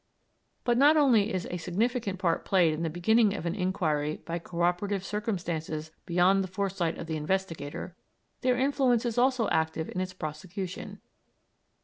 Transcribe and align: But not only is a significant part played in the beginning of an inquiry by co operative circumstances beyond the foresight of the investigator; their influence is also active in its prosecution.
But 0.63 0.79
not 0.79 0.97
only 0.97 1.31
is 1.31 1.47
a 1.51 1.57
significant 1.57 2.17
part 2.17 2.43
played 2.43 2.73
in 2.73 2.81
the 2.81 2.89
beginning 2.89 3.35
of 3.35 3.45
an 3.45 3.53
inquiry 3.53 4.17
by 4.25 4.39
co 4.39 4.63
operative 4.63 5.03
circumstances 5.05 5.91
beyond 6.07 6.43
the 6.43 6.47
foresight 6.47 6.97
of 6.97 7.05
the 7.05 7.17
investigator; 7.17 7.95
their 8.41 8.57
influence 8.57 9.05
is 9.05 9.19
also 9.19 9.47
active 9.49 9.89
in 9.89 10.01
its 10.01 10.13
prosecution. 10.13 11.01